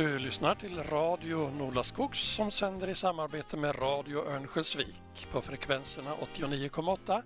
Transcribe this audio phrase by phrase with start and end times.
[0.00, 7.22] Du lyssnar till Radio Nolaskogs som sänder i samarbete med Radio Örnsköldsvik på frekvenserna 89,8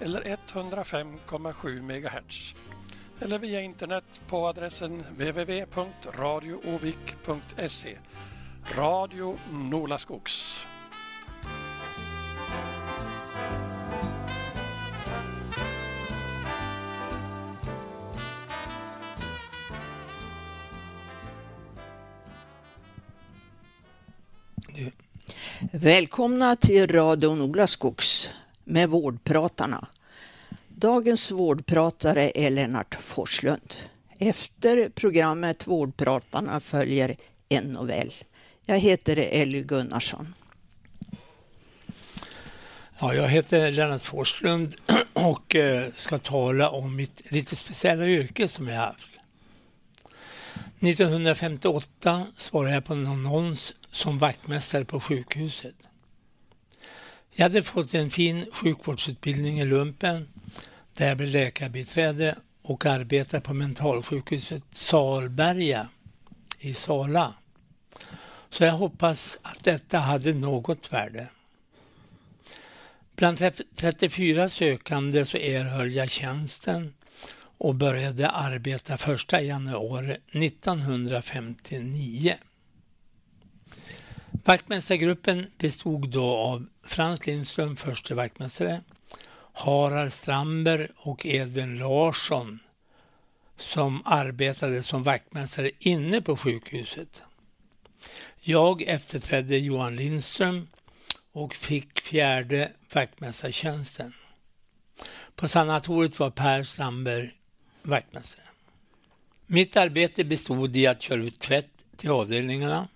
[0.00, 2.54] eller 105,7 MHz.
[3.20, 7.98] Eller via internet på adressen www.radioovik.se.
[8.76, 10.66] Radio Nolaskogs.
[25.72, 28.30] Välkomna till Radio Nolaskogs
[28.64, 29.88] med Vårdpratarna.
[30.68, 33.76] Dagens vårdpratare är Lennart Forslund.
[34.18, 37.16] Efter programmet Vårdpratarna följer
[37.48, 38.14] en novell.
[38.64, 40.34] Jag heter Elly Gunnarsson.
[42.98, 44.74] Ja, jag heter Lennart Forslund
[45.12, 49.18] och eh, ska tala om mitt lite speciella yrke som jag haft.
[50.80, 55.74] 1958 svarade jag på en annons som vaktmästare på sjukhuset.
[57.30, 60.28] Jag hade fått en fin sjukvårdsutbildning i lumpen
[60.94, 65.88] där jag blev läkarbiträde och arbetade på mentalsjukhuset Salberga
[66.58, 67.34] i Sala.
[68.50, 71.28] Så jag hoppas att detta hade något värde.
[73.16, 73.38] Bland
[73.76, 76.94] 34 sökande så erhöll jag tjänsten
[77.58, 82.36] och började arbeta 1 januari 1959.
[84.44, 88.80] Vaktmästargruppen bestod då av Frans Lindström, förste vaktmästare,
[89.52, 92.58] Harald Strandberg och Edvin Larsson
[93.56, 97.22] som arbetade som vaktmästare inne på sjukhuset.
[98.40, 100.68] Jag efterträdde Johan Lindström
[101.32, 104.12] och fick fjärde vaktmästartjänsten.
[105.34, 107.32] På sanatoriet var Per Strandberg
[107.82, 108.44] vaktmästare.
[109.46, 112.88] Mitt arbete bestod i att köra ut tvätt till avdelningarna,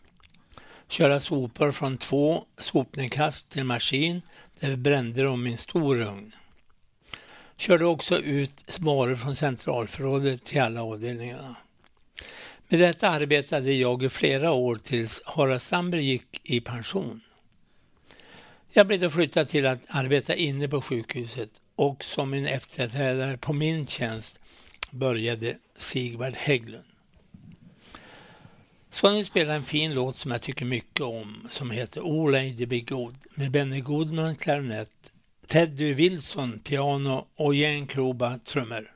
[0.95, 4.23] köra sopor från två sopnedkast till maskin
[4.61, 6.33] där vi brände dem i en stor ugn.
[7.57, 11.57] Körde också ut varor från centralförrådet till alla avdelningarna.
[12.69, 17.21] Med detta arbetade jag i flera år tills Harald Strandberg gick i pension.
[18.73, 23.53] Jag blev då flyttad till att arbeta inne på sjukhuset och som min efterträdare på
[23.53, 24.41] min tjänst
[24.91, 26.94] började Sigvard Hägglund.
[28.95, 32.67] Ska ni spela en fin låt som jag tycker mycket om som heter O Lady
[32.67, 35.13] Be Good med Benny Goodman klarinett,
[35.47, 38.91] Teddy Wilson piano och Jan Kroba trummor.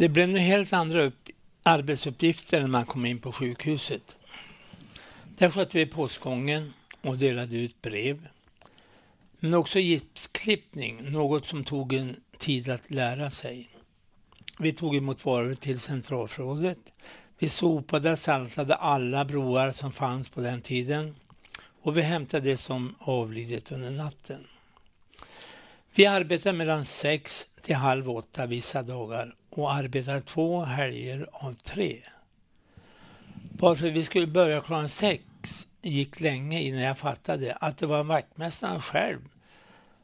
[0.00, 1.28] Det blev nu helt andra upp,
[1.62, 4.16] arbetsuppgifter när man kom in på sjukhuset.
[5.38, 8.28] Där skötte vi postgången och delade ut brev.
[9.38, 13.68] Men också gipsklippning, något som tog en tid att lära sig.
[14.58, 16.92] Vi tog emot varor till centralförrådet.
[17.38, 21.14] Vi sopade och saltade alla broar som fanns på den tiden
[21.82, 24.46] och vi hämtade det som avlidit under natten.
[25.94, 31.98] Vi arbetade mellan sex till halv åtta vissa dagar och arbetade två helger av tre.
[33.58, 38.80] Varför vi skulle börja klockan sex gick länge innan jag fattade att det var vaktmästaren
[38.80, 39.20] själv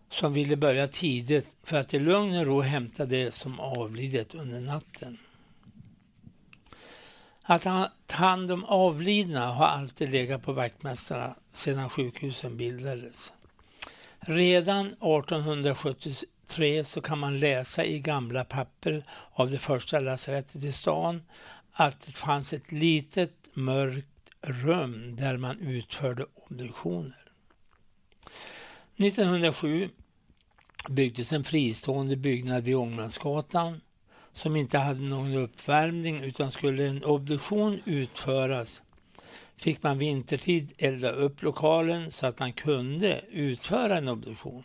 [0.08, 4.60] som ville börja tidigt för att i lugn och ro hämta det som avlidit under
[4.60, 5.18] natten.
[7.42, 13.32] Att ta hand om avlidna har alltid legat på vaktmästarna sedan sjukhusen bildades.
[14.18, 14.96] Redan
[16.46, 21.22] 3 så kan man läsa i gamla papper av det första lasarettet i stan
[21.72, 24.06] att det fanns ett litet mörkt
[24.42, 27.22] rum där man utförde obduktioner.
[28.96, 29.88] 1907
[30.88, 33.80] byggdes en fristående byggnad vid Ångmansgatan
[34.32, 38.82] som inte hade någon uppvärmning utan skulle en obduktion utföras
[39.56, 44.64] fick man vintertid elda upp lokalen så att man kunde utföra en obduktion.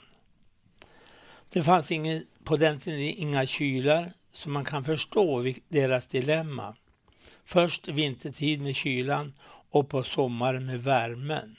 [1.53, 6.75] Det fanns ingen, på den tiden inga kylar så man kan förstå deras dilemma.
[7.45, 9.33] Först vintertid med kylan
[9.71, 11.55] och på sommaren med värmen.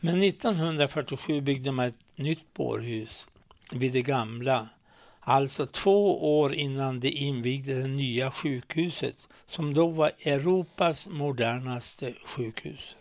[0.00, 3.28] Men 1947 byggde man ett nytt bårhus
[3.72, 4.68] vid det gamla,
[5.20, 12.96] alltså två år innan de invigde det nya sjukhuset som då var Europas modernaste sjukhus.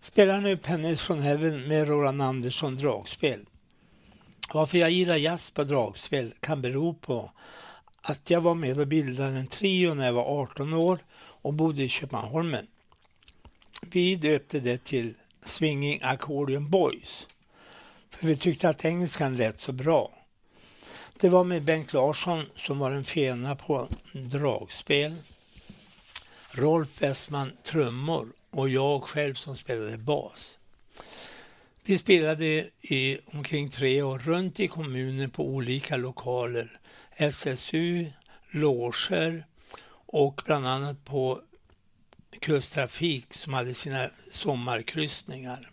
[0.00, 3.46] Spelar nu Pennis från Heaven med Roland Andersson dragspel.
[4.52, 7.30] Varför jag gillar jazz på dragspel kan bero på
[8.02, 11.82] att jag var med och bildade en trio när jag var 18 år och bodde
[11.82, 12.66] i Köpmanholmen.
[13.82, 17.28] Vi döpte det till Swinging Accordion Boys.
[18.10, 20.10] För vi tyckte att engelskan lät så bra.
[21.20, 25.14] Det var med Bengt Larsson som var en fena på dragspel.
[26.50, 30.58] Rolf Westman trummor och jag själv som spelade bas.
[31.84, 36.80] Vi spelade i omkring tre år runt i kommunen på olika lokaler.
[37.16, 38.06] SSU,
[38.50, 39.46] loger
[40.06, 41.40] och bland annat på
[42.40, 45.70] Kusttrafik som hade sina sommarkryssningar.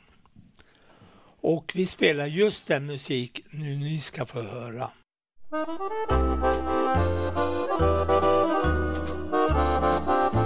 [1.42, 4.92] Och vi spelar just den musik nu ni ska få höra.
[10.22, 10.39] Musik.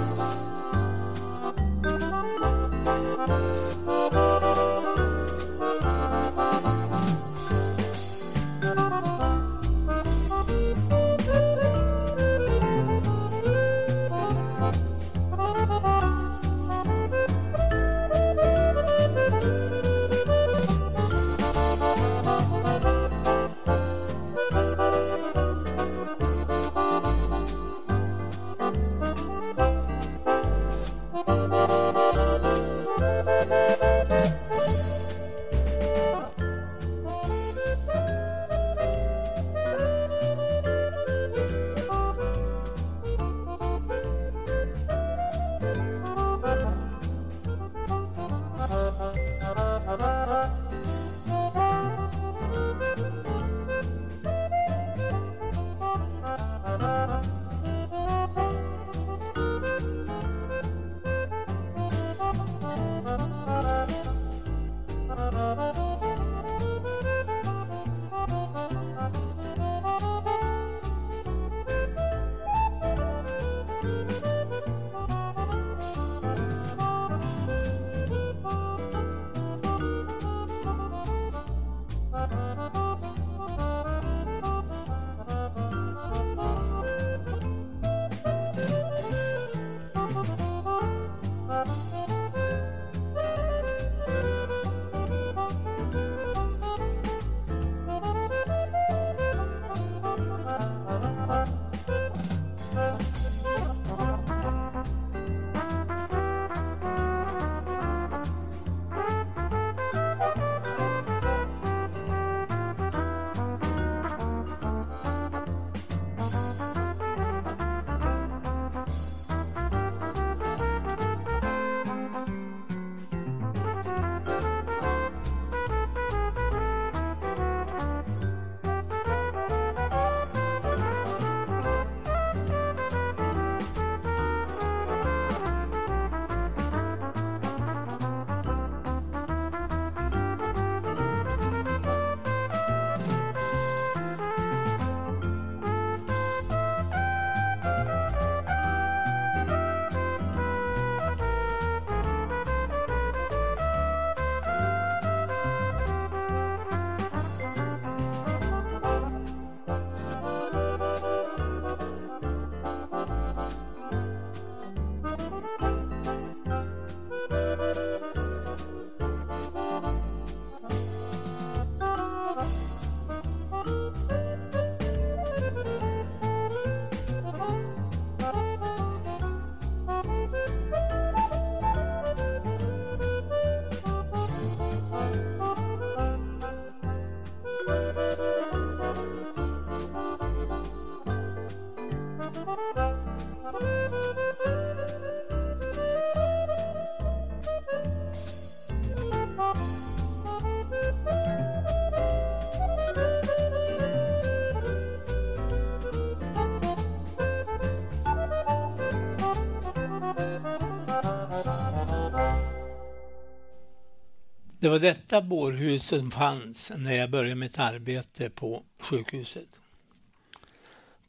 [214.64, 219.48] Det var detta bårhus som fanns när jag började mitt arbete på sjukhuset.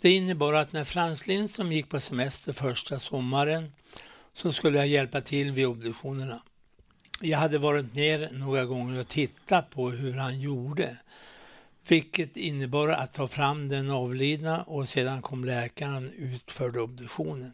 [0.02, 3.72] Det innebar att när Frans Lindström gick på semester första sommaren
[4.34, 6.42] så skulle jag hjälpa till vid obduktionerna.
[7.22, 10.98] Jag hade varit ner några gånger och tittat på hur han gjorde.
[11.88, 17.54] Vilket innebar att ta fram den avlidna och sedan kom läkaren utförde obduktionen.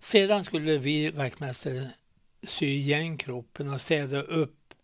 [0.00, 1.90] Sedan skulle vi vaktmästare
[2.46, 4.74] sy igen kroppen och städa upp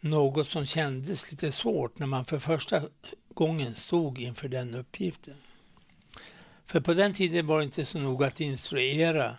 [0.00, 2.82] något som kändes lite svårt när man för första
[3.34, 5.36] gången stod inför den uppgiften.
[6.66, 9.36] För på den tiden var det inte så noga att instruera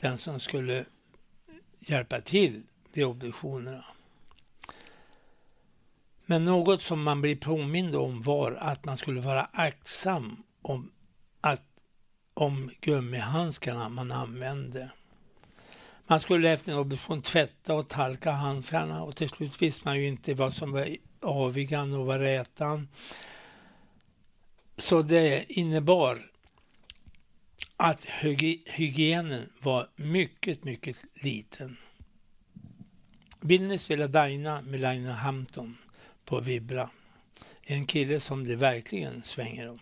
[0.00, 0.84] den som skulle
[1.78, 3.84] hjälpa till vid obduktionerna.
[6.26, 10.92] Men något som man blev påmind om var att man skulle vara aktsam om,
[11.40, 11.62] att,
[12.34, 14.90] om gummihandskarna man använde.
[16.06, 20.06] Man skulle efter en obduktion tvätta och talka handskarna och till slut visste man ju
[20.06, 20.88] inte vad som var
[21.20, 22.88] avigan och vad rätan.
[24.76, 26.30] Så det innebar
[27.76, 28.06] att
[28.66, 31.76] hygienen var mycket, mycket liten.
[33.40, 35.78] Vilnis ville Daina med Laina Hampton
[36.24, 36.90] på Vibra?
[37.62, 39.80] En kille som det verkligen svänger om.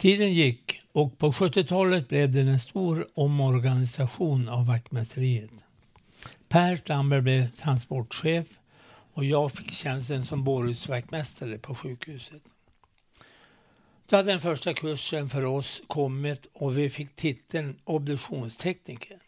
[0.00, 5.50] Tiden gick och på 70-talet blev det en stor omorganisation av vaktmästeriet.
[6.48, 8.46] Per Stamberg blev transportchef
[9.14, 12.42] och jag fick tjänsten som bårhusvaktmästare på sjukhuset.
[14.06, 19.18] Då hade den första kursen för oss kommit och vi fick titeln obduktionstekniker.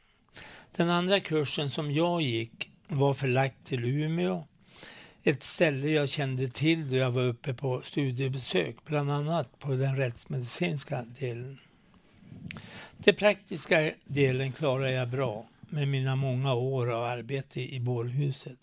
[0.76, 4.44] Den andra kursen som jag gick var förlagd till Umeå
[5.24, 9.96] ett ställe jag kände till då jag var uppe på studiebesök, bland annat på den
[9.96, 11.58] rättsmedicinska delen.
[12.96, 18.58] Den praktiska delen klarar jag bra med mina många år av arbete i bårhuset.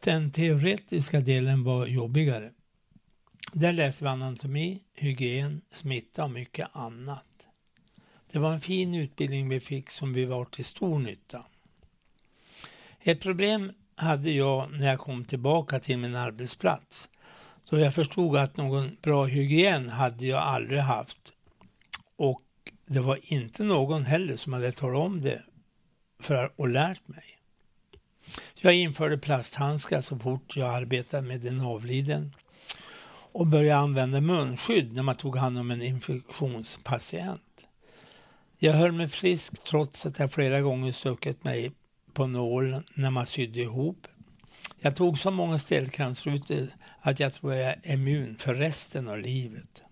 [0.00, 2.52] Den teoretiska delen var jobbigare.
[3.52, 7.46] Där läste vi anatomi, hygien, smitta och mycket annat.
[8.30, 11.46] Det var en fin utbildning vi fick som vi var till stor nytta.
[13.00, 17.08] Ett problem hade jag när jag kom tillbaka till min arbetsplats.
[17.70, 21.32] Då jag förstod att någon bra hygien hade jag aldrig haft.
[22.16, 22.42] Och
[22.86, 25.42] det var inte någon heller som hade talat om det
[26.20, 27.24] för och lärt mig.
[28.54, 32.34] Jag införde plasthandskar så fort jag arbetade med en avliden
[33.32, 37.64] och började använda munskydd när man tog hand om en infektionspatient.
[38.58, 41.72] Jag höll mig frisk trots att jag flera gånger stuckit mig
[42.14, 44.06] på nålen när man sydde ihop.
[44.80, 46.68] Jag tog så många stelkrampsrutor
[47.00, 49.82] att jag tror jag är immun för resten av livet.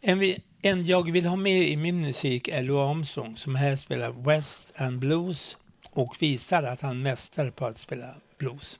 [0.00, 4.12] En, en jag vill ha med i min musik är Lou Armstrong som här spelar
[4.12, 5.58] West and Blues
[5.90, 8.78] och visar att han är mästare på att spela blues.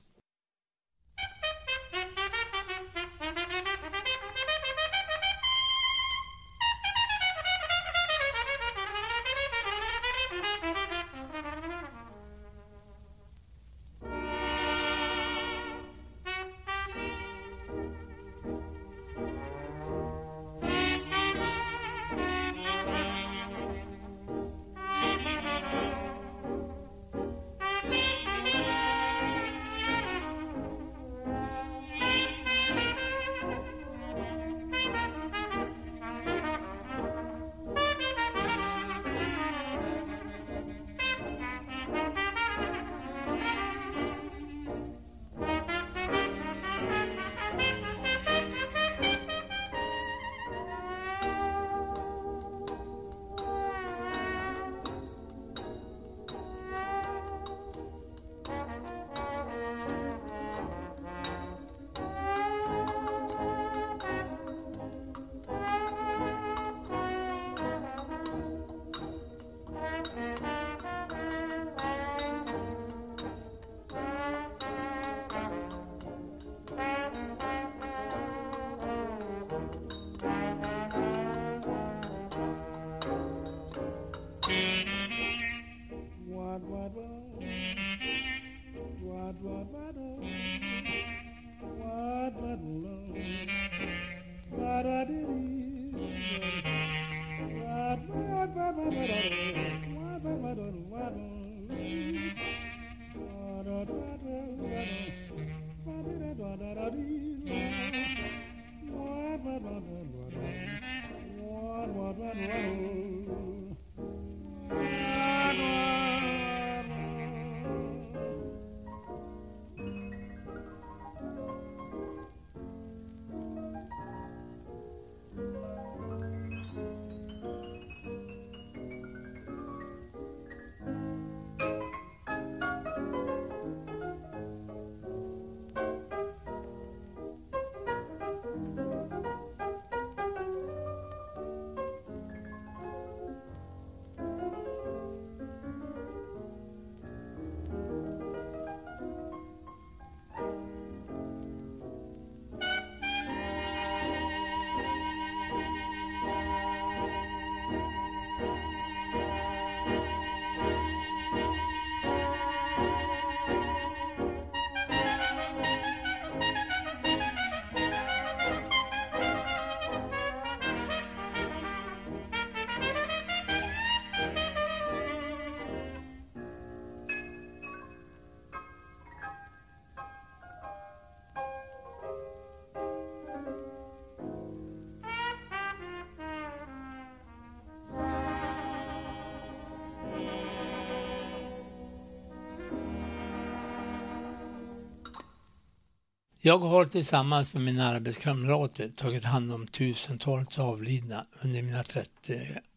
[196.45, 202.09] Jag har tillsammans med mina arbetskamrater tagit hand om tusentals avlidna under mina 30,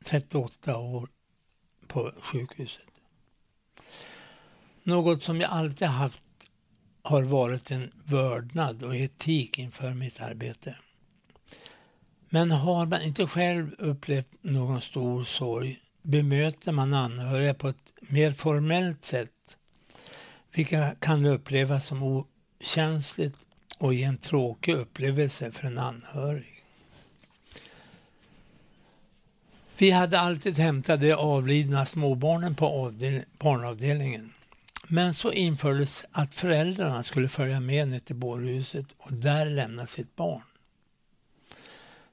[0.04, 1.08] 38 år
[1.86, 2.90] på sjukhuset.
[4.82, 6.20] Något som jag alltid haft
[7.02, 10.76] har varit en vördnad och etik inför mitt arbete.
[12.28, 18.32] Men har man inte själv upplevt någon stor sorg bemöter man anhöriga på ett mer
[18.32, 19.56] formellt sätt,
[20.52, 23.45] vilket kan upplevas som okänsligt
[23.78, 26.62] och ge en tråkig upplevelse för en anhörig.
[29.78, 32.92] Vi hade alltid hämtat de avlidna småbarnen på
[33.38, 34.32] barnavdelningen.
[34.88, 40.16] Men så infördes att föräldrarna skulle följa med ner till bårhuset och där lämna sitt
[40.16, 40.42] barn.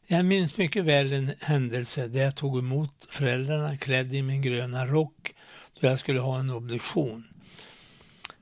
[0.07, 4.87] Jag minns mycket väl en händelse där jag tog emot föräldrarna klädd i min gröna
[4.87, 5.33] rock
[5.79, 7.32] då jag skulle ha en obduktion.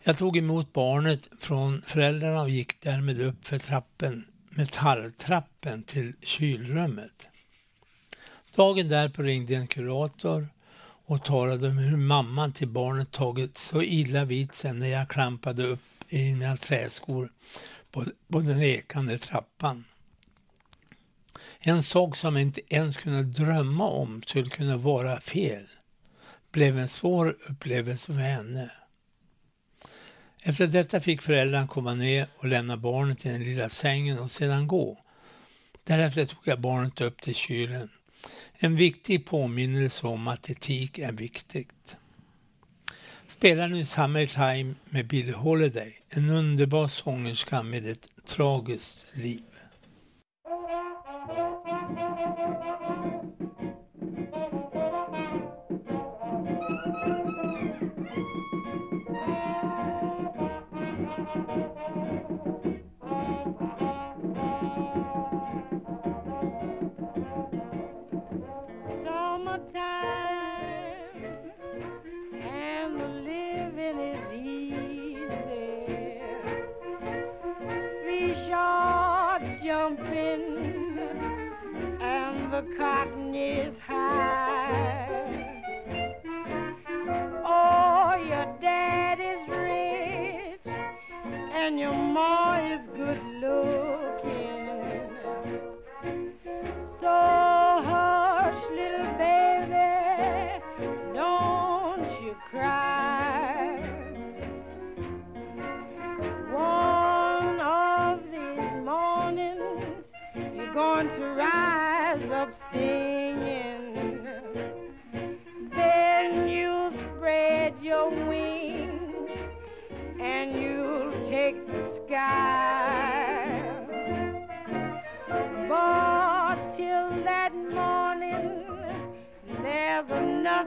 [0.04, 7.28] Jag tog emot barnet från föräldrarna och gick därmed upp för trappen, metalltrappen till kylrummet.
[8.56, 10.48] Dagen därpå ringde en kurator
[11.06, 15.64] och talade om hur mamman till barnet tagit så illa vid sig när jag klampade
[15.64, 17.32] upp i mina träskor
[17.92, 19.86] på, på den ekande trappan.
[21.60, 25.68] En sak som jag inte ens kunde drömma om skulle kunna vara fel
[26.52, 28.72] blev en svår upplevelse för henne.
[30.44, 34.68] Efter detta fick föräldrarna komma ner och lämna barnet i den lilla sängen och sedan
[34.68, 34.98] gå.
[35.84, 37.90] Därefter tog jag barnet upp till kylen.
[38.54, 41.96] En viktig påminnelse om att etik är viktigt.
[43.28, 49.51] Spelar nu Summertime med Billie Holiday, en underbar sångerska med ett tragiskt liv.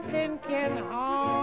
[0.05, 1.34] nothing can harm.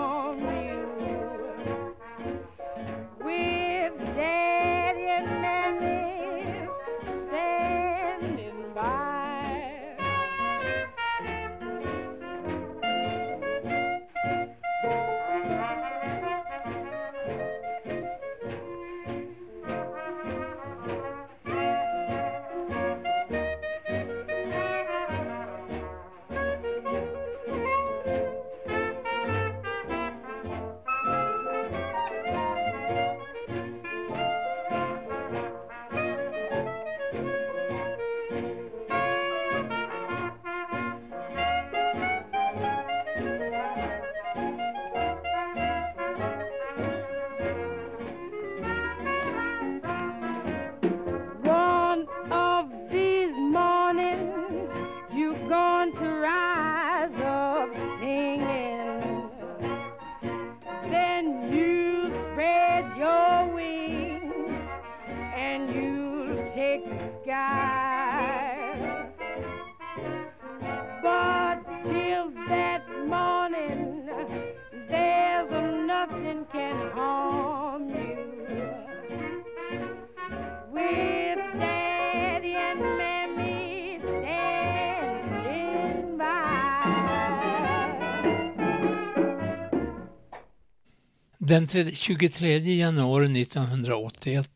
[91.53, 94.49] Den 23 januari 1981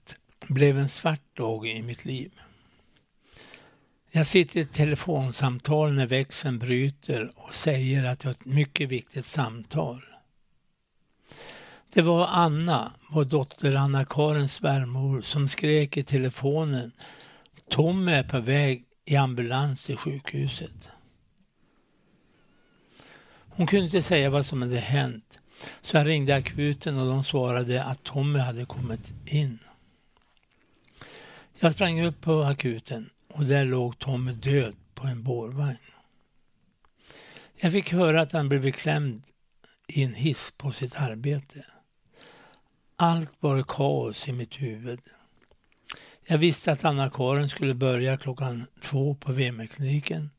[0.48, 2.32] blev en svart dag i mitt liv.
[4.10, 8.88] Jag sitter i ett telefonsamtal när växeln bryter och säger att jag har ett mycket
[8.88, 10.04] viktigt samtal.
[11.92, 16.92] Det var Anna, vår dotter Anna-Karins svärmor, som skrek i telefonen
[17.70, 20.88] Tommy är på väg i ambulans till sjukhuset.
[23.48, 25.38] Hon kunde inte säga vad som hade hänt
[25.80, 29.58] så jag ringde akuten och de svarade att Tommy hade kommit in.
[31.58, 35.78] Jag sprang upp på akuten och där låg Tommy död på en bårvagn.
[37.56, 39.22] Jag fick höra att han blivit klämd
[39.88, 41.64] i en hiss på sitt arbete.
[42.96, 45.00] Allt var kaos i mitt huvud.
[46.26, 50.30] Jag visste att Anna-Karin skulle börja klockan två på VM-kliniken.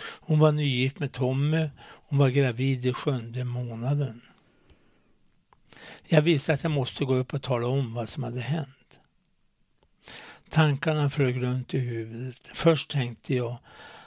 [0.00, 1.68] Hon var nygift med Tommy.
[1.80, 4.22] Hon var gravid i sjunde månaden.
[6.10, 8.98] Jag visste att jag måste gå upp och tala om vad som hade hänt.
[10.50, 12.48] Tankarna flög runt i huvudet.
[12.54, 13.58] Först tänkte jag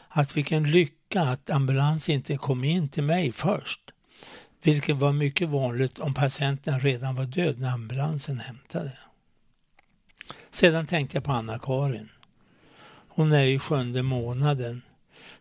[0.10, 3.82] att vilken lycka att ambulans inte kom in till mig först.
[4.64, 8.98] vilket var mycket vanligt om patienten redan var död när ambulansen hämtade.
[10.52, 12.10] Sedan tänkte jag på Anna-Karin.
[13.08, 14.82] Hon är i sjunde månaden.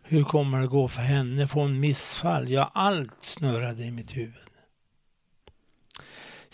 [0.03, 1.47] Hur kommer det gå för henne?
[1.47, 2.49] Får hon missfall?
[2.49, 4.50] Ja, allt snurrade i mitt huvud.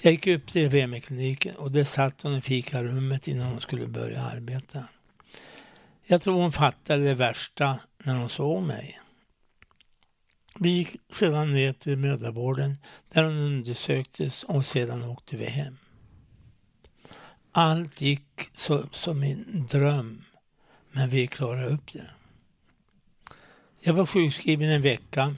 [0.02, 4.22] Jag gick upp till VM-kliniken och där satt hon i fikarummet innan hon skulle börja
[4.22, 4.84] arbeta.
[6.06, 9.00] Jag tror hon fattade det värsta när hon såg mig.
[10.60, 12.78] Vi gick sedan ner till mödravården
[13.10, 15.78] där hon undersöktes och sedan åkte vi hem.
[17.52, 20.24] Allt gick så, som en dröm,
[20.92, 22.10] men vi klarade upp det.
[23.80, 25.36] Jag var sjukskriven en vecka,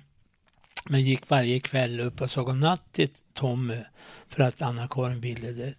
[0.86, 3.84] men gick varje kväll upp och sa godnatt till Tommy
[4.30, 5.76] för att Anna-Karin ville det.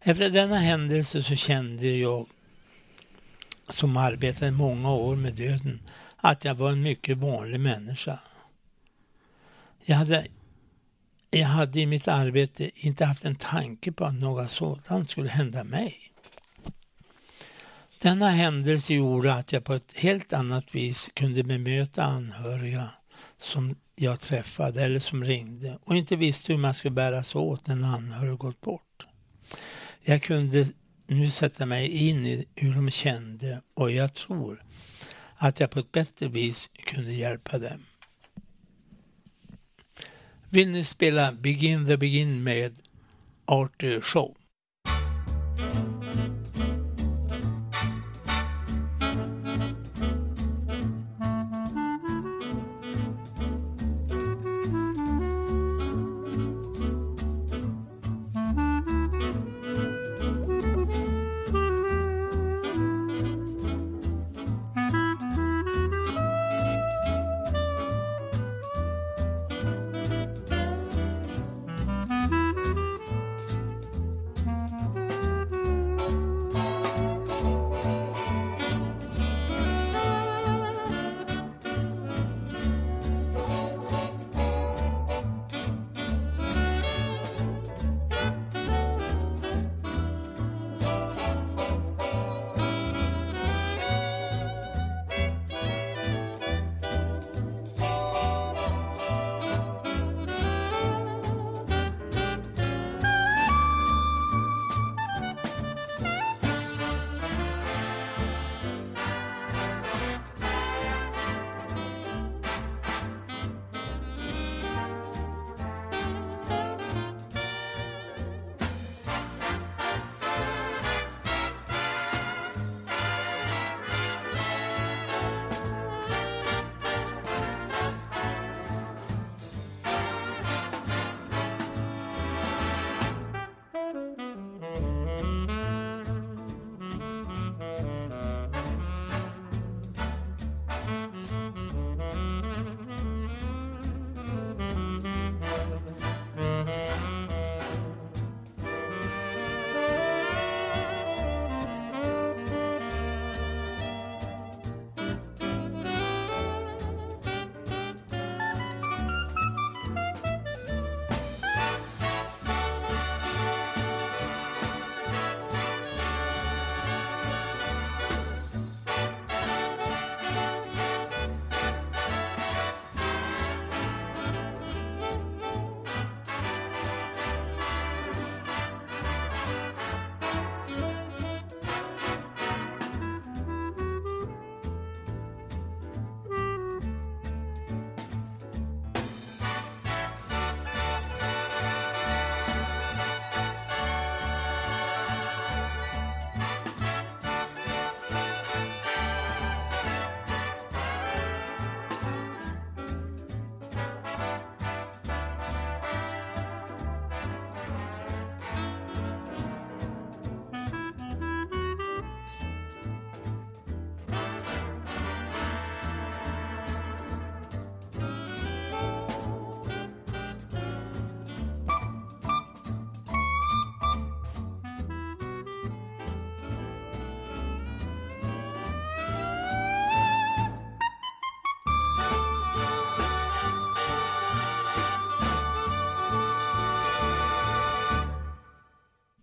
[0.00, 2.26] Efter denna händelse så kände jag,
[3.68, 5.80] som arbetade många år med döden,
[6.16, 8.20] att jag var en mycket vanlig människa.
[9.84, 10.26] Jag hade,
[11.30, 15.64] jag hade i mitt arbete inte haft en tanke på att något sådant skulle hända
[15.64, 16.10] mig.
[17.98, 22.88] Denna händelse gjorde att jag på ett helt annat vis kunde bemöta anhöriga
[23.38, 27.66] som jag träffade eller som ringde och inte visste hur man skulle bära sig åt
[27.66, 29.06] när en anhörig gått bort.
[30.00, 30.68] Jag kunde
[31.06, 34.64] nu sätta mig in i hur de kände och jag tror
[35.36, 37.84] att jag på ett bättre vis kunde hjälpa dem.
[40.50, 42.78] Vill ni spela Begin the Begin med
[43.44, 44.34] Arthur Shaw?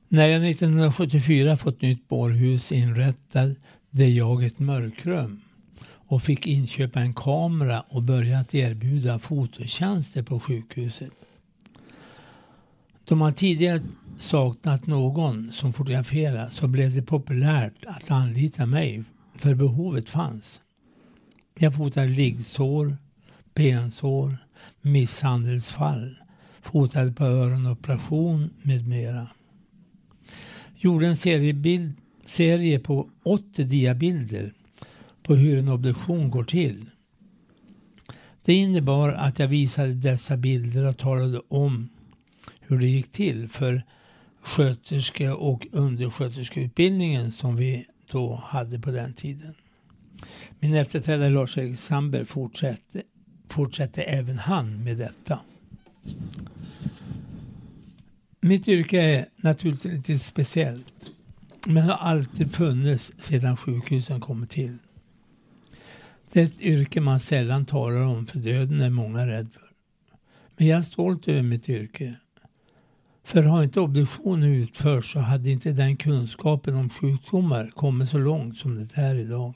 [0.09, 3.55] När jag 1974 fått nytt bårhus inrättade
[3.91, 5.41] jag ett mörkrum
[5.85, 11.11] och fick inköpa en kamera och börja att erbjuda fototjänster på sjukhuset.
[13.05, 13.79] Då man tidigare
[14.19, 19.03] saknat någon som fotograferar så blev det populärt att anlita mig
[19.35, 20.61] för behovet fanns.
[21.59, 22.97] Jag fotade liggsår,
[23.53, 24.37] bensår,
[24.81, 26.15] misshandelsfall,
[26.61, 29.27] fotade på öronoperation med mera.
[30.87, 31.93] Gjorde en seriebild,
[32.25, 34.51] serie på 80 diabilder
[35.23, 36.85] på hur en obduktion går till.
[38.45, 41.89] Det innebar att jag visade dessa bilder och talade om
[42.59, 43.83] hur det gick till för
[44.41, 49.53] sköterske och undersköterskeutbildningen som vi då hade på den tiden.
[50.59, 53.01] Min efterträdare Lars-Erik Sandberg fortsatte,
[53.49, 55.39] fortsatte även han med detta.
[58.47, 61.11] Mitt yrke är naturligtvis lite speciellt
[61.65, 64.77] men har alltid funnits sedan sjukhusen kom till.
[66.31, 69.69] Det är ett yrke man sällan talar om för döden är många rädd för.
[70.57, 72.15] Men jag är stolt över mitt yrke.
[73.23, 78.57] För har inte obduktionen utförts så hade inte den kunskapen om sjukdomar kommit så långt
[78.57, 79.53] som det är idag.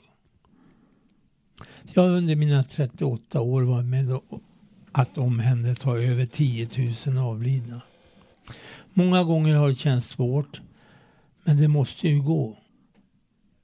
[1.92, 4.18] Jag har under mina 38 år varit med
[4.92, 6.68] att omhänderta över 10
[7.06, 7.82] 000 avlidna.
[8.94, 10.60] Många gånger har det känts svårt,
[11.44, 12.58] men det måste ju gå.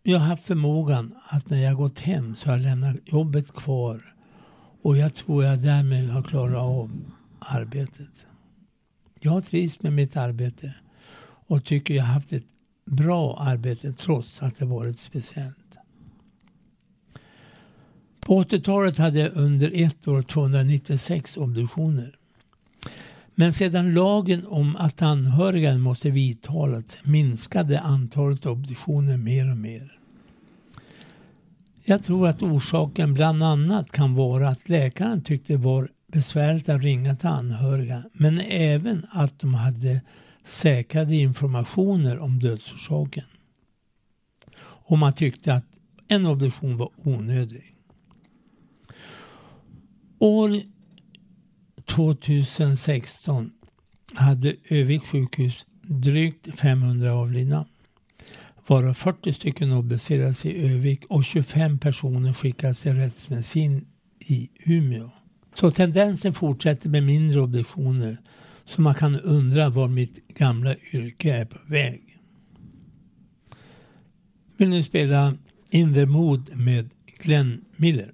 [0.02, 4.14] Jag har haft förmågan att när jag gått hem så har jag lämnat jobbet kvar
[4.82, 6.90] och jag tror jag därmed har klarat av
[7.38, 8.26] arbetet.
[9.20, 10.74] Jag har trivts med mitt arbete
[11.46, 12.46] och tycker jag har haft ett
[12.84, 15.76] bra arbete trots att det varit speciellt.
[18.20, 22.17] På 80-talet hade jag under ett år 296 obduktioner.
[23.40, 29.98] Men sedan lagen om att anhöriga måste vidtalas minskade antalet obduktioner mer och mer.
[31.84, 36.82] Jag tror att orsaken bland annat kan vara att läkaren tyckte det var besvärligt att
[36.82, 40.00] ringa till anhöriga men även att de hade
[40.44, 43.24] säkrade informationer om dödsorsaken.
[44.60, 45.66] Och man tyckte att
[46.08, 47.64] en obduktion var onödig.
[50.18, 50.60] År
[51.88, 53.52] 2016
[54.14, 57.66] hade Övik sjukhus drygt 500 avlidna.
[58.66, 63.86] Varav 40 stycken obducerades i Övik och 25 personer skickades till rättsmedicin
[64.18, 65.10] i Umeå.
[65.54, 68.18] Så tendensen fortsätter med mindre obduktioner.
[68.64, 72.18] Så man kan undra var mitt gamla yrke är på väg.
[74.56, 75.34] Vill nu spela
[75.70, 78.12] In the Mood med Glenn Miller.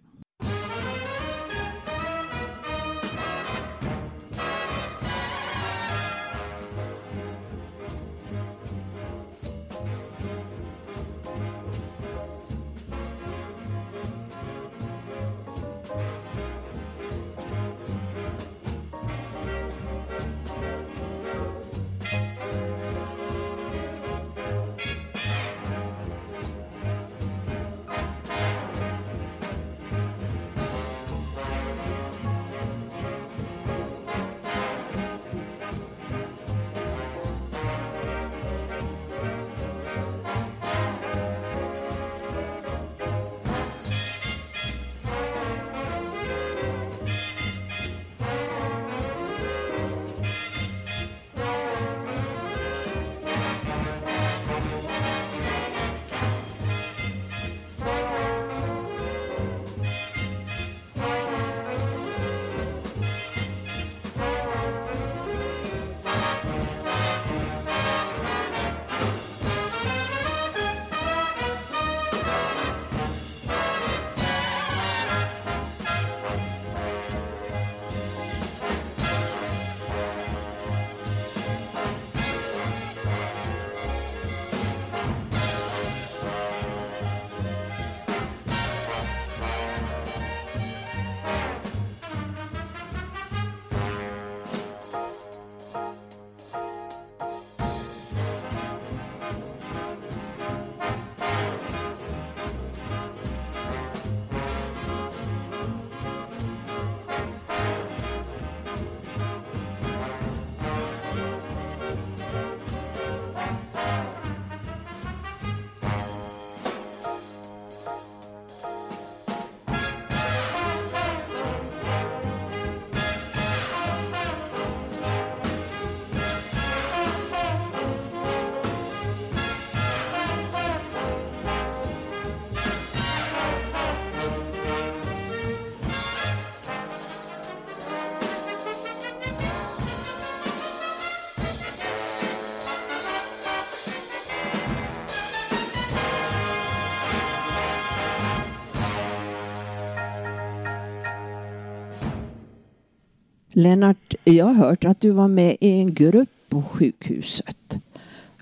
[153.56, 157.76] Lennart, jag har hört att du var med i en grupp på sjukhuset.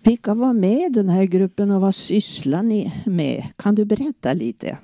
[0.02, 3.46] Vilka var med i den här gruppen och vad sysslar ni med?
[3.56, 4.78] Kan du berätta lite?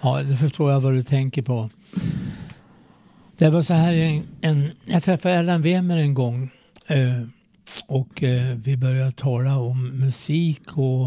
[0.00, 1.70] Ja, det förstår jag vad du tänker på.
[3.36, 6.50] Det var så här, en, en jag träffade Erland Wemer en gång
[6.86, 7.22] eh,
[7.86, 11.06] och eh, vi började tala om musik och,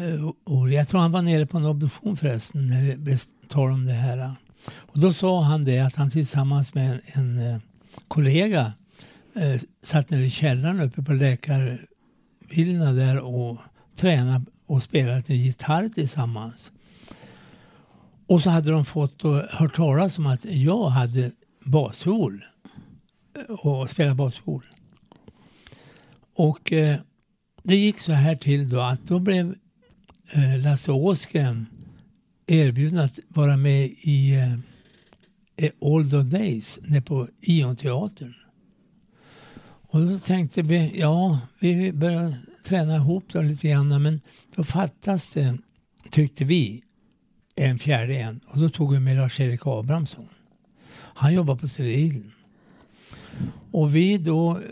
[0.00, 3.18] eh, och jag tror han var nere på en obduktion förresten när det blev
[3.48, 4.34] tal om det här.
[4.66, 7.60] Och då sa han det att han tillsammans med en, en eh,
[8.08, 8.72] kollega
[9.34, 13.58] eh, satt nere i källaren uppe på läkarvillorna där och
[13.96, 16.70] tränade och spelade lite gitarr tillsammans.
[18.26, 21.30] Och så hade de fått och hört talas om att jag hade
[21.64, 22.44] basfiol
[23.36, 24.64] eh, och spelade basfiol.
[26.34, 26.98] Och eh,
[27.62, 29.54] det gick så här till då att då blev
[30.34, 31.66] eh, Lasse Åsgren
[32.50, 34.52] erbjuden att vara med i eh,
[35.56, 38.34] eh Old Days nere på Ionteatern.
[39.92, 42.34] Och då tänkte vi, ja, vi börjar
[42.64, 44.20] träna ihop då lite grann men
[44.56, 45.58] då fattas det,
[46.10, 46.82] tyckte vi,
[47.56, 48.40] en fjärde en.
[48.46, 50.28] Och då tog vi med Lars-Erik Abrahamsson.
[50.92, 52.32] Han jobbar på sterilen.
[53.70, 54.62] Och vi då eh,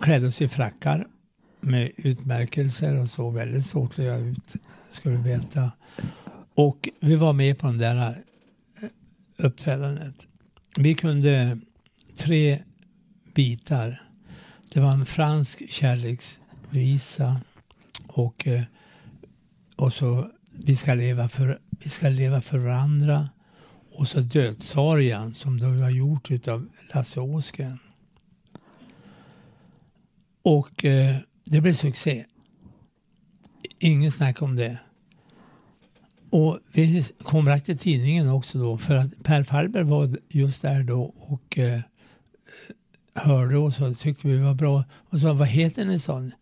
[0.00, 1.06] klädde oss i frackar
[1.60, 4.54] med utmärkelser och så väldigt svårt att göra ut,
[4.90, 5.70] ska du veta.
[6.54, 8.24] Och vi var med på det där
[8.82, 8.88] eh,
[9.36, 10.26] uppträdandet.
[10.76, 11.58] Vi kunde
[12.16, 12.62] tre
[13.34, 14.02] bitar.
[14.72, 17.40] Det var en fransk kärleksvisa
[18.06, 18.62] och, eh,
[19.76, 23.28] och så vi ska, leva för, vi ska leva för varandra
[23.92, 27.78] och så Dödsarian som då var gjort av Lasse Åsgren.
[30.42, 32.24] Och eh, det blev succé.
[33.78, 34.78] Ingen snack om det.
[36.32, 40.82] Och vi kom rakt i tidningen också då för att Per Farber var just där
[40.82, 41.80] då och eh,
[43.14, 44.84] hörde oss och tyckte vi var bra.
[44.92, 45.98] Och sa, vad heter ni?
[45.98, 46.32] sån?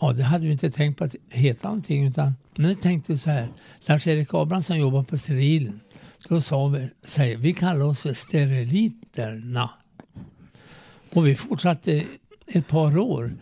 [0.00, 3.30] Ja, det hade vi inte tänkt på att heta någonting utan men jag tänkte så
[3.30, 3.48] här.
[3.86, 5.80] Lars-Erik Abrahamsson jobbar på Sterilen.
[6.28, 9.70] Då sa vi, säger, vi kallar oss för Steriliterna.
[11.14, 12.04] Och vi fortsatte
[12.46, 13.32] ett par år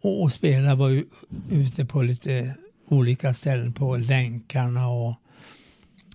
[0.00, 1.02] och, och spelade, var
[1.50, 2.54] ute på lite
[2.88, 5.14] olika ställen på länkarna och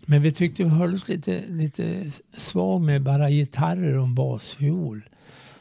[0.06, 5.02] men vi tyckte vi höll oss lite, lite svag med bara gitarrer och en basfiol.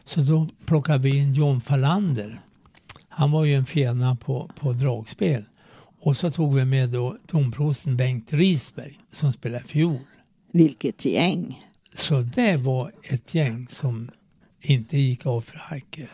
[0.05, 2.41] Så då plockade vi in John Falander.
[3.09, 5.45] Han var ju en fena på, på dragspel.
[6.01, 9.99] Och så tog vi med då domprosten Bengt Risberg som spelade fiol.
[10.53, 11.67] Vilket gäng!
[11.95, 14.11] Så det var ett gäng som
[14.61, 16.11] inte gick av för hajker.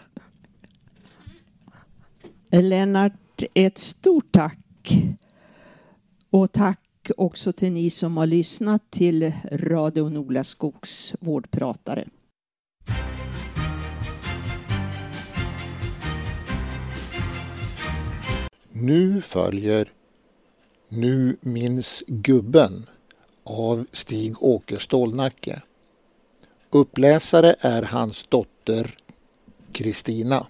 [2.51, 4.59] Lennart, ett stort tack.
[6.31, 12.09] Och tack också till ni som har lyssnat till Radio Nola Skogs vårdpratare.
[18.73, 19.93] Nu följer
[20.89, 22.87] Nu minns gubben
[23.45, 25.63] av Stig-Åke Stålnacke.
[26.71, 28.97] Uppläsare är hans dotter
[29.73, 30.47] Kristina.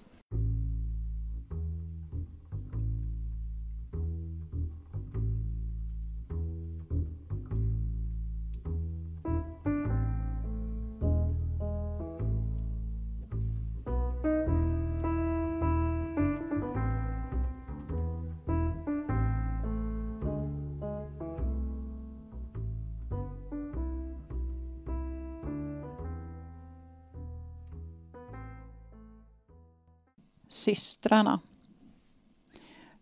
[30.49, 31.39] Systrarna.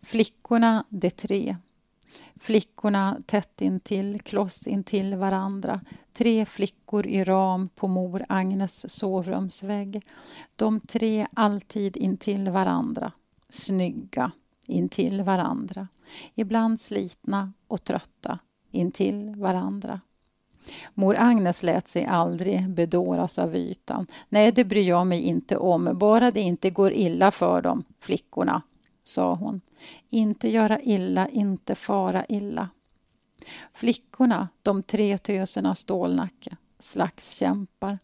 [0.02, 1.58] Flickorna de tre.
[2.36, 5.82] Flickorna tätt intill, kloss intill varandra.
[6.14, 10.06] Tre flickor i ram på mor Agnes sovrumsvägg.
[10.56, 13.12] De tre alltid intill varandra.
[13.50, 14.32] Snygga
[14.68, 15.88] intill varandra.
[16.36, 18.40] Ibland slitna och trötta
[18.72, 20.02] intill varandra.
[20.94, 24.08] Mor Agnes lät sig aldrig bedåras av ytan.
[24.30, 28.62] Nej, det bryr jag mig inte om, bara det inte går illa för dem, flickorna,
[29.04, 29.62] sa hon.
[30.10, 32.70] Inte göra illa, inte fara illa.
[33.74, 38.00] Flickorna, de tre töserna Stålnacke, slagskämpar.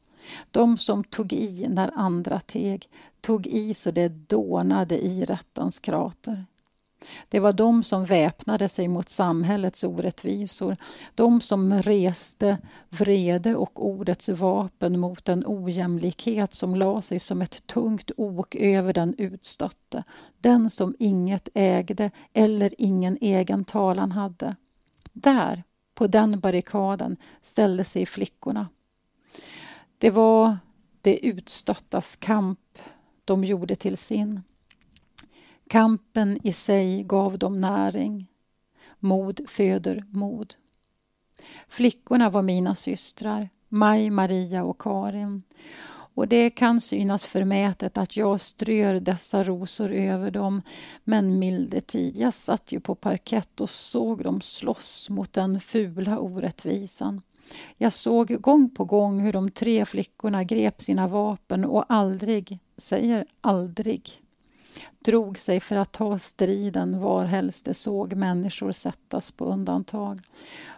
[0.52, 2.90] De som tog i när andra teg,
[3.22, 6.46] tog i så det dånade i rättens krater.
[7.30, 10.78] Det var de som väpnade sig mot samhällets orättvisor,
[11.16, 12.58] de som reste
[12.90, 18.94] vrede och ordets vapen mot den ojämlikhet som la sig som ett tungt ok över
[18.94, 20.04] den utstötte,
[20.38, 24.56] den som inget ägde eller ingen egen talan hade.
[25.14, 28.68] Där, på den barrikaden, ställde sig flickorna.
[29.98, 30.58] Det var
[31.02, 32.60] de utstöttas kamp
[33.26, 34.42] de gjorde till sin.
[35.74, 38.28] Kampen i sig gav dem näring.
[39.00, 40.56] Mod föder mod.
[41.68, 45.44] Flickorna var mina systrar, Maj, Maria och Karin.
[45.90, 50.62] Och det kan synas förmätet att jag strör dessa rosor över dem,
[51.04, 56.20] men milde tid, jag satt ju på parkett och såg dem slåss mot den fula
[56.20, 57.22] orättvisan.
[57.78, 63.26] Jag såg gång på gång hur de tre flickorna grep sina vapen och aldrig, säger
[63.42, 64.23] aldrig,
[65.00, 70.22] drog sig för att ta striden varhelst de såg människor sättas på undantag.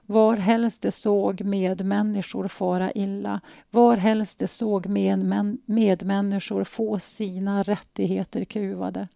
[0.06, 9.08] Varhelst de såg medmänniskor fara illa, varhelst de såg med medmänniskor få sina rättigheter kuvade.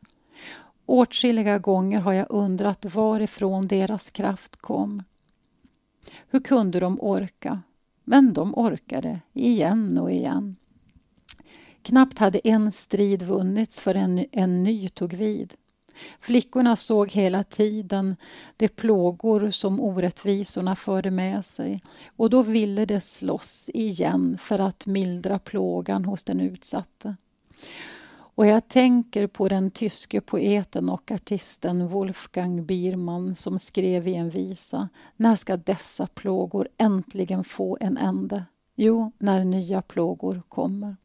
[0.85, 5.03] Åtskilliga gånger har jag undrat varifrån deras kraft kom.
[6.29, 7.61] Hur kunde de orka?
[8.03, 10.55] Men de orkade, igen och igen.
[11.89, 15.53] Knappt hade en strid vunnits förrän en ny tog vid.
[16.19, 18.15] Flickorna såg hela tiden
[18.57, 21.81] de plågor som orättvisorna förde med sig
[22.15, 27.15] och då ville de slåss igen för att mildra plågan hos den utsatte.
[28.11, 34.29] Och jag tänker på den tyske poeten och artisten Wolfgang Biermann som skrev i en
[34.29, 38.45] visa När ska dessa plågor äntligen få en ände?
[38.75, 40.95] Jo, när nya plågor kommer.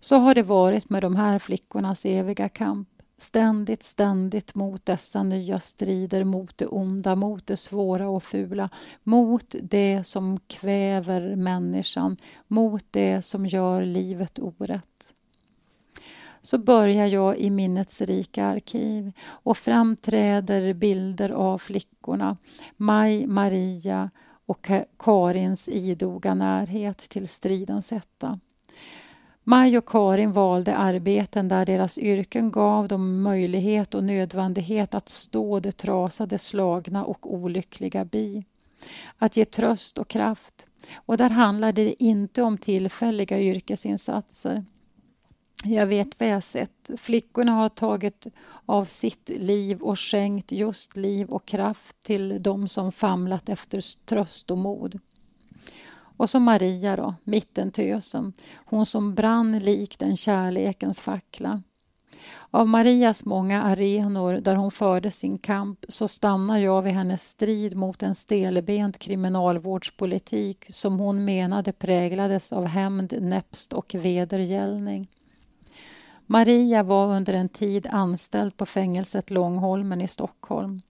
[0.00, 2.88] Så har det varit med de här flickornas eviga kamp.
[3.16, 8.68] Ständigt, ständigt mot dessa nya strider, mot det onda, mot det svåra och fula,
[9.02, 15.14] mot det som kväver människan, mot det som gör livet orätt.
[16.42, 22.36] Så börjar jag i minnets rika arkiv och framträder bilder av flickorna,
[22.76, 24.10] Maj, Maria
[24.46, 28.40] och Karins idoga närhet till stridens hetta.
[29.50, 35.60] Maj och Karin valde arbeten där deras yrken gav dem möjlighet och nödvändighet att stå
[35.60, 38.44] det trasade, slagna och olyckliga bi.
[39.18, 40.66] Att ge tröst och kraft.
[40.94, 44.64] Och där handlade det inte om tillfälliga yrkesinsatser.
[45.64, 46.90] Jag vet vad jag sett.
[46.96, 48.26] Flickorna har tagit
[48.66, 54.50] av sitt liv och skänkt just liv och kraft till de som famlat efter tröst
[54.50, 55.00] och mod.
[56.20, 61.62] Och så Maria då, mittentösen, hon som brann likt en kärlekens fackla.
[62.50, 67.76] Av Marias många arenor där hon förde sin kamp så stannar jag vid hennes strid
[67.76, 75.08] mot en stelbent kriminalvårdspolitik som hon menade präglades av hämnd, näpst och vedergällning.
[76.26, 80.82] Maria var under en tid anställd på fängelset Långholmen i Stockholm.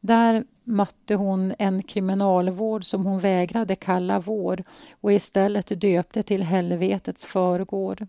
[0.00, 4.64] Där mötte hon en kriminalvård som hon vägrade kalla vår
[5.00, 8.06] och istället döpte till helvetets förgård.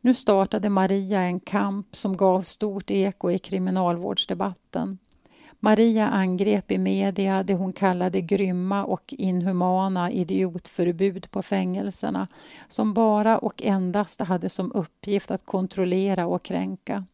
[0.00, 4.98] Nu startade Maria en kamp som gav stort eko i kriminalvårdsdebatten.
[5.62, 12.28] Maria angrep i media det hon kallade grymma och inhumana idiotförbud på fängelserna
[12.68, 17.04] som bara och endast hade som uppgift att kontrollera och kränka.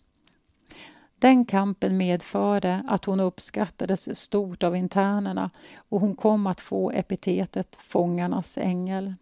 [1.27, 7.77] Den kampen medförde att hon uppskattades stort av internerna och hon kom att få epitetet
[7.81, 9.15] Fångarnas ängel.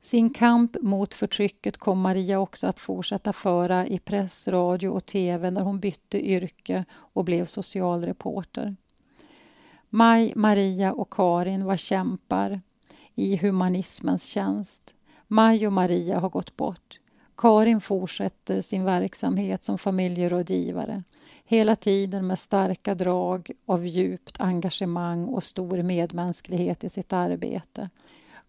[0.00, 5.50] Sin kamp mot förtrycket kom Maria också att fortsätta föra i press, radio och tv
[5.50, 8.76] när hon bytte yrke och blev socialreporter.
[9.90, 12.60] Maj, Maria och Karin var kämpar
[13.14, 14.94] i humanismens tjänst.
[15.26, 17.00] Maj och Maria har gått bort.
[17.36, 21.02] Karin fortsätter sin verksamhet som familjerådgivare
[21.46, 27.90] hela tiden med starka drag av djupt engagemang och stor medmänsklighet i sitt arbete.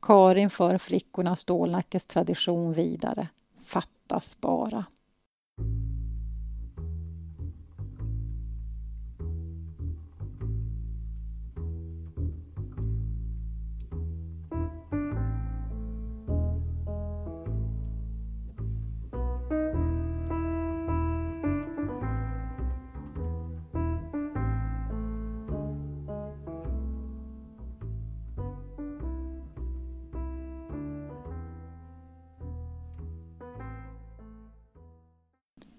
[0.01, 3.27] Karin för flickorna Stålnackes tradition vidare.
[3.65, 4.85] Fattas bara.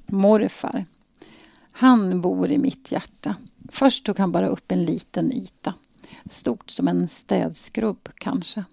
[0.06, 0.86] Morfar.
[1.72, 3.36] Han bor i mitt hjärta.
[3.68, 5.74] Först tog han bara upp en liten yta.
[6.26, 8.64] Stort som en städskrubb kanske.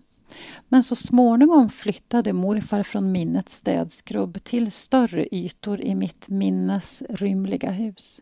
[0.69, 7.71] Men så småningom flyttade morfar från minnets städskrubb till större ytor i mitt minnes rymliga
[7.71, 8.21] hus.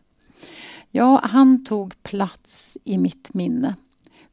[0.90, 3.76] Ja, han tog plats i mitt minne.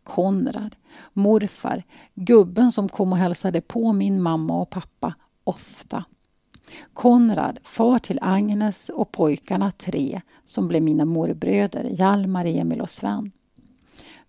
[0.04, 0.76] Konrad,
[1.14, 5.14] morfar, gubben som kom och hälsade på min mamma och pappa
[5.44, 6.06] ofta.
[6.94, 13.32] Konrad, far till Agnes och pojkarna tre som blev mina morbröder Hjalmar, Emil och Sven.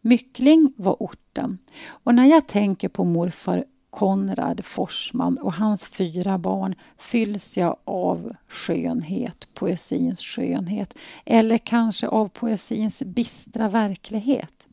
[0.00, 6.74] Myckling var orten och när jag tänker på morfar Konrad Forsman och hans fyra barn
[6.98, 14.66] fylls jag av skönhet, poesins skönhet eller kanske av poesins bistra verklighet.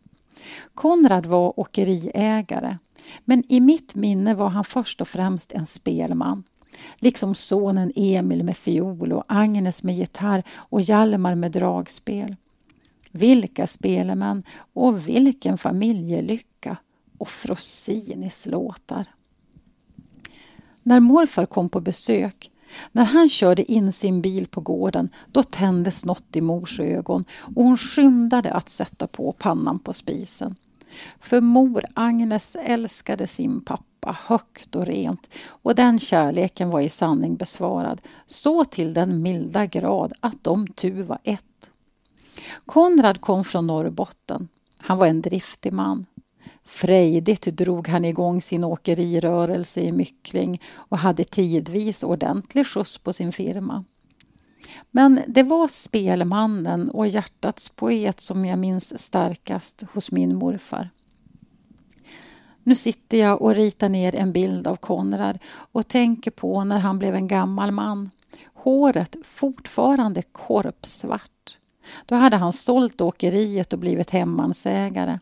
[0.73, 2.77] Konrad var åkeriägare
[3.25, 6.43] men i mitt minne var han först och främst en spelman.
[6.99, 12.35] Liksom sonen Emil med fiol och Agnes med gitarr och Hjalmar med dragspel.
[13.11, 16.77] Vilka spelemän och vilken familjelycka
[17.17, 19.05] och Frosinis låtar.
[20.83, 22.51] När morfar kom på besök,
[22.91, 27.25] när han körde in sin bil på gården, då tändes något i mors ögon
[27.55, 30.55] och hon skyndade att sätta på pannan på spisen.
[31.19, 37.35] För mor Agnes älskade sin pappa högt och rent och den kärleken var i sanning
[37.35, 41.69] besvarad, så till den milda grad att de tu var ett.
[42.65, 44.47] Konrad kom från Norrbotten.
[44.77, 46.05] Han var en driftig man.
[46.65, 53.31] Frejdigt drog han igång sin åkerirörelse i Myckling och hade tidvis ordentlig skjuts på sin
[53.31, 53.83] firma.
[54.91, 60.89] Men det var spelmannen och hjärtats poet som jag minns starkast hos min morfar.
[62.67, 65.39] Nu sitter jag och ritar ner en bild av Konrad
[65.71, 68.09] och tänker på när han blev en gammal man.
[68.53, 71.57] Håret fortfarande korpsvart.
[72.05, 75.19] Då hade han sålt åkeriet och blivit hemmansägare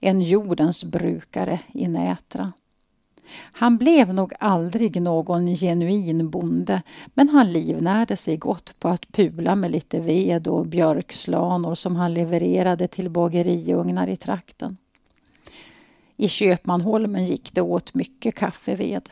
[0.00, 2.52] en jordens brukare i Nätra.
[3.34, 6.82] Han blev nog aldrig någon genuin bonde
[7.14, 12.14] men han livnärde sig gott på att pula med lite ved och björkslanor som han
[12.14, 14.76] levererade till bageriugnar i trakten.
[16.20, 19.08] I Köpmanholmen gick det åt mycket kaffeved.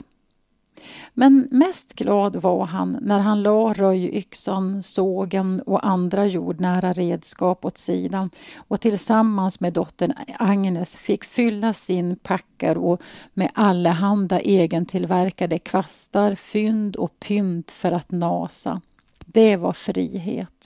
[1.14, 7.78] Men mest glad var han när han la röjyxan, sågen och andra jordnära redskap åt
[7.78, 12.98] sidan och tillsammans med dottern Agnes fick fylla sin packar
[13.34, 18.80] med allehanda egentillverkade kvastar, fynd och pynt för att nasa.
[19.26, 20.57] Det var frihet.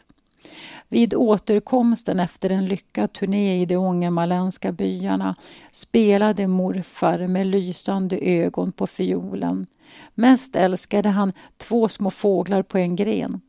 [0.93, 5.34] Vid återkomsten efter en lyckad turné i de ångermanländska byarna
[5.72, 9.66] spelade morfar med lysande ögon på fiolen
[10.14, 13.40] Mest älskade han två små fåglar på en gren.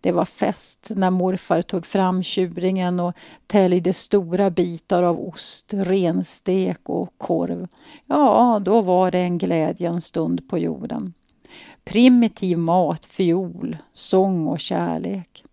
[0.00, 3.14] Det var fest när morfar tog fram tjuringen och
[3.46, 7.68] täljde stora bitar av ost, renstek och korv.
[8.06, 11.14] Ja, då var det en glädjens stund på jorden.
[11.84, 15.43] Primitiv mat, fiol, sång och kärlek.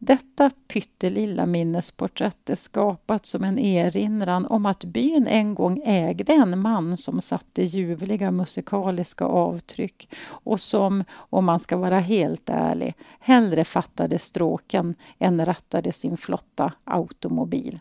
[0.00, 6.58] Detta pyttelilla minnesporträtt är skapat som en erinran om att byn en gång ägde en
[6.58, 13.64] man som satte ljuvliga musikaliska avtryck och som, om man ska vara helt ärlig, hellre
[13.64, 17.80] fattade stråken än rattade sin flotta automobil.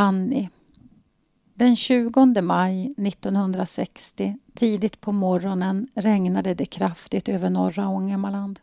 [0.00, 0.48] Annie.
[1.54, 8.60] Den 20 maj 1960, tidigt på morgonen, regnade det kraftigt över norra Ångermanland.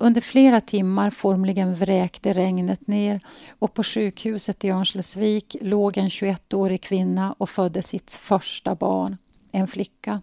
[0.00, 6.82] Under flera timmar formligen vräkte regnet ner och på sjukhuset i Örnsköldsvik låg en 21-årig
[6.82, 9.16] kvinna och födde sitt första barn,
[9.52, 10.22] en flicka.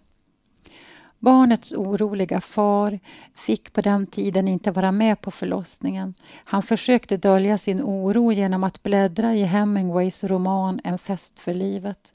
[1.18, 3.00] Barnets oroliga far
[3.34, 6.14] fick på den tiden inte vara med på förlossningen.
[6.44, 12.12] Han försökte dölja sin oro genom att bläddra i Hemingways roman En fest för livet.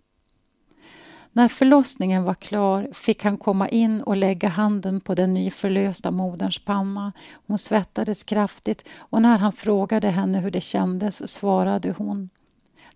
[1.33, 6.65] När förlossningen var klar fick han komma in och lägga handen på den nyförlösta moderns
[6.65, 7.11] panna.
[7.47, 12.29] Hon svettades kraftigt och när han frågade henne hur det kändes svarade hon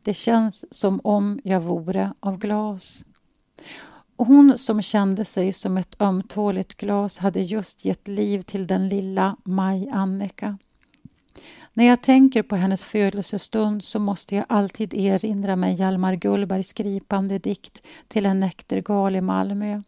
[0.02, 3.04] Det känns som om jag vore av glas.
[4.18, 9.36] Hon som kände sig som ett ömtåligt glas hade just gett liv till den lilla
[9.44, 10.58] Maj Annika.
[11.74, 17.40] När jag tänker på hennes födelsestund så måste jag alltid erinra mig Hjalmar Gullbergs gripande
[17.40, 19.82] dikt till en näktergal i Malmö.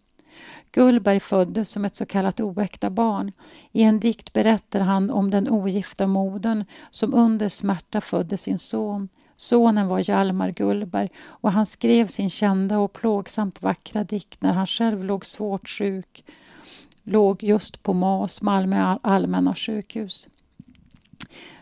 [0.71, 3.31] Gullberg föddes som ett så kallat oäkta barn.
[3.71, 9.09] I en dikt berättar han om den ogifta modern som under smärta födde sin son.
[9.37, 14.67] Sonen var Hjalmar Gullberg och han skrev sin kända och plågsamt vackra dikt när han
[14.67, 16.23] själv låg svårt sjuk,
[17.03, 20.27] låg just på MAS, Malmö allmänna sjukhus.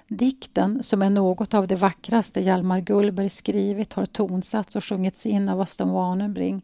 [0.08, 5.50] Dikten, som är något av det vackraste Hjalmar Gullberg skrivit, har tonsatts och sjungits in
[5.50, 6.62] av Östen Warnerbring.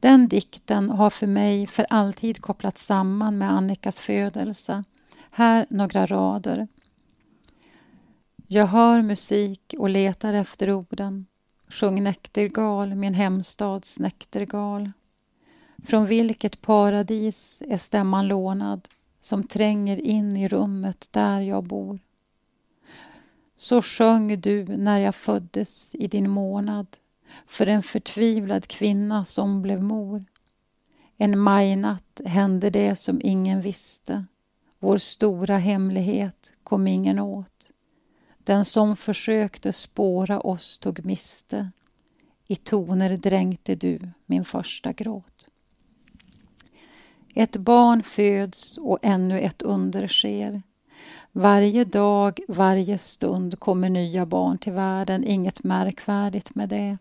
[0.00, 4.84] Den dikten har för mig för alltid kopplats samman med Annikas födelse.
[5.30, 6.68] Här några rader.
[8.50, 11.26] Jag hör musik och letar efter orden.
[11.68, 14.90] Sjung näktergal, min hemstads näktergal.
[15.84, 18.88] Från vilket paradis är stämman lånad
[19.20, 21.98] som tränger in i rummet där jag bor.
[23.56, 26.86] Så sjöng du när jag föddes i din månad
[27.46, 30.24] för en förtvivlad kvinna som blev mor.
[31.16, 34.24] En majnatt hände det som ingen visste.
[34.78, 37.57] Vår stora hemlighet kom ingen åt.
[38.48, 41.70] Den som försökte spåra oss tog miste.
[42.46, 45.48] I toner dränkte du min första gråt.
[47.34, 50.62] Ett barn föds och ännu ett under sker.
[51.32, 56.98] Varje dag, varje stund kommer nya barn till världen, inget märkvärdigt med det.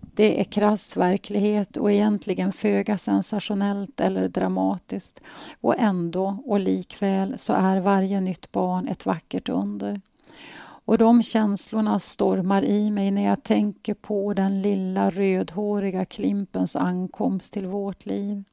[0.00, 5.20] Det är krass verklighet och egentligen föga sensationellt eller dramatiskt.
[5.60, 10.00] Och ändå, och likväl, så är varje nytt barn ett vackert under.
[10.84, 17.52] Och de känslorna stormar i mig när jag tänker på den lilla rödhåriga Klimpens ankomst
[17.52, 18.44] till vårt liv.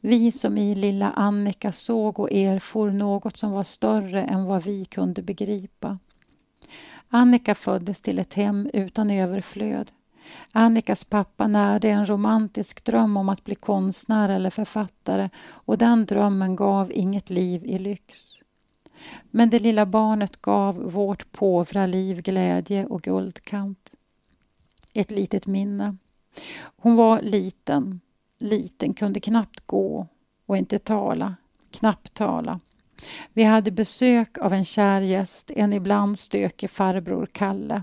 [0.00, 4.84] Vi som i lilla Annika såg och erfor något som var större än vad vi
[4.84, 5.98] kunde begripa.
[7.08, 9.90] Annika föddes till ett hem utan överflöd.
[10.52, 16.56] Annikas pappa närde en romantisk dröm om att bli konstnär eller författare och den drömmen
[16.56, 18.43] gav inget liv i lyx.
[19.30, 23.90] Men det lilla barnet gav vårt påvra liv glädje och guldkant.
[24.94, 25.96] Ett litet minne.
[26.76, 28.00] Hon var liten,
[28.38, 30.06] liten, kunde knappt gå
[30.46, 31.36] och inte tala,
[31.70, 32.60] knappt tala.
[33.32, 37.82] Vi hade besök av en kär gäst, en ibland stökig farbror Kalle.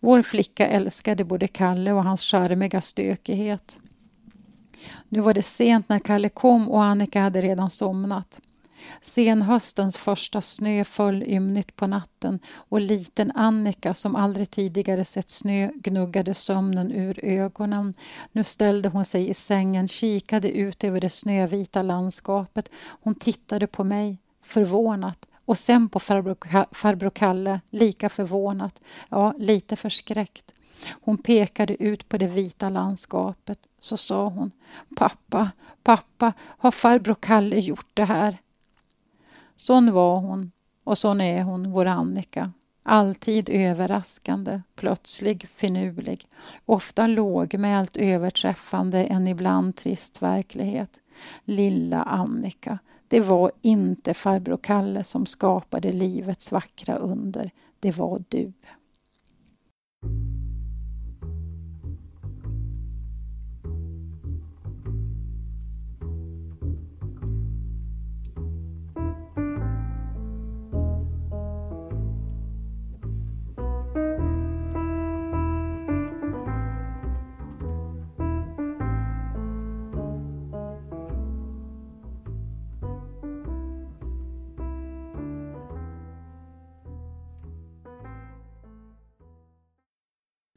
[0.00, 3.80] Vår flicka älskade både Kalle och hans charmiga stökighet.
[5.08, 8.40] Nu var det sent när Kalle kom och Annika hade redan somnat.
[9.00, 15.70] Senhöstens första snö föll ymnigt på natten och liten Annika som aldrig tidigare sett snö
[15.74, 17.94] gnuggade sömnen ur ögonen.
[18.32, 22.70] Nu ställde hon sig i sängen, kikade ut över det snövita landskapet.
[22.84, 29.76] Hon tittade på mig, förvånat och sen på farbror, farbror Kalle, lika förvånat, ja, lite
[29.76, 30.52] förskräckt.
[30.90, 33.58] Hon pekade ut på det vita landskapet.
[33.80, 34.50] Så sa hon,
[34.96, 35.50] pappa,
[35.82, 38.38] pappa, har farbror Kalle gjort det här?
[39.56, 40.52] Sån var hon
[40.84, 42.52] och sån är hon, vår Annika.
[42.82, 46.28] Alltid överraskande, plötslig, finurlig.
[46.66, 51.00] Ofta lågmält överträffande en ibland trist verklighet.
[51.44, 52.78] Lilla Annika.
[53.08, 57.50] Det var inte farbror Kalle som skapade livets vackra under.
[57.80, 58.52] Det var du.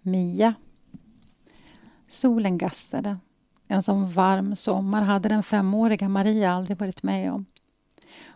[0.01, 0.53] Mia.
[2.07, 3.17] Solen gassade.
[3.67, 7.45] En sån varm sommar hade den femåriga Maria aldrig varit med om.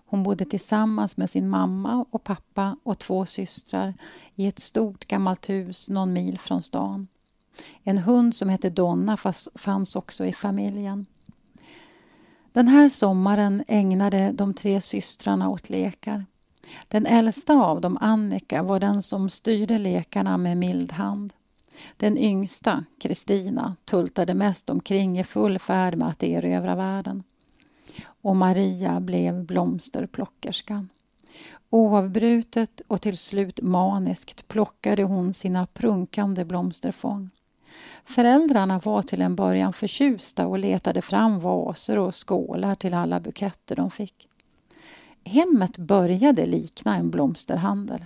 [0.05, 3.93] Hon bodde tillsammans med sin mamma och pappa och två systrar
[4.35, 7.07] i ett stort gammalt hus någon mil från stan.
[7.83, 9.17] En hund som hette Donna
[9.55, 11.05] fanns också i familjen.
[12.51, 16.25] Den här sommaren ägnade de tre systrarna åt lekar.
[16.87, 21.33] Den äldsta av dem, Annika, var den som styrde lekarna med mild hand.
[21.97, 27.23] Den yngsta, Kristina, tultade mest omkring i full färd med att erövra världen.
[28.05, 30.89] Och Maria blev blomsterplockerskan.
[31.69, 37.29] Oavbrutet och till slut maniskt plockade hon sina prunkande blomsterfång.
[38.05, 43.75] Föräldrarna var till en början förtjusta och letade fram vaser och skålar till alla buketter
[43.75, 44.27] de fick.
[45.23, 48.05] Hemmet började likna en blomsterhandel.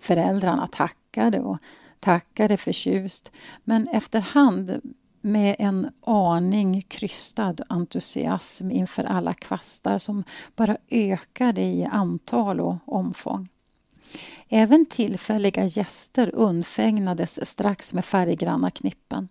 [0.00, 1.58] Föräldrarna tackade och
[2.00, 3.32] tackade förtjust
[3.64, 4.80] men efterhand
[5.20, 10.24] med en aning krystad entusiasm inför alla kvastar som
[10.56, 13.48] bara ökade i antal och omfång.
[14.48, 19.28] Även tillfälliga gäster undfägnades strax med färggranna knippen.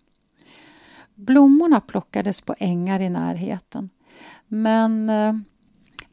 [1.16, 3.90] Blommorna plockades på ängar i närheten.
[4.48, 5.34] Men eh,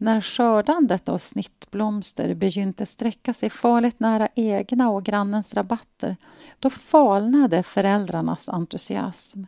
[0.02, 6.16] när skördandet av snittblomster begynte sträcka sig farligt nära egna och grannens rabatter
[6.58, 9.42] då falnade föräldrarnas entusiasm.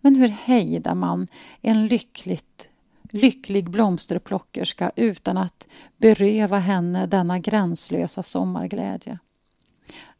[0.00, 1.28] Men hur hejdar man
[1.60, 2.68] en lyckligt,
[3.10, 5.66] lycklig blomsterplockerska utan att
[5.96, 9.18] beröva henne denna gränslösa sommarglädje?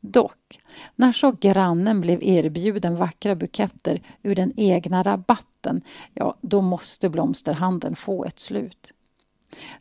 [0.00, 0.60] Dock,
[0.96, 5.82] när så grannen blev erbjuden vackra buketter ur den egna rabatten,
[6.14, 8.92] ja, då måste blomsterhandeln få ett slut.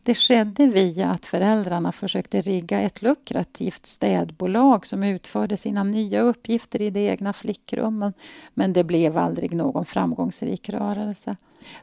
[0.04, 6.82] Det skedde via att föräldrarna försökte rigga ett lukrativt städbolag som utförde sina nya uppgifter
[6.82, 8.14] i de egna flickrummen,
[8.54, 11.36] men det blev aldrig någon framgångsrik rörelse.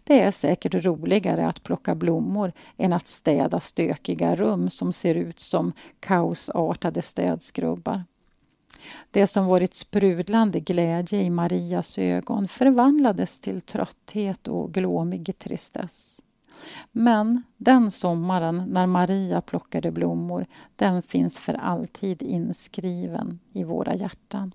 [0.05, 5.41] Det är säkert roligare att plocka blommor än att städa stökiga rum som ser ut
[5.41, 8.05] som kaosartade städskrubbar.
[9.11, 16.18] Det som varit sprudlande glädje i Marias ögon förvandlades till trötthet och glåmig tristess.
[16.93, 20.47] Men den sommaren när Maria plockade blommor,
[20.77, 24.53] den finns för alltid inskriven i våra hjärtan.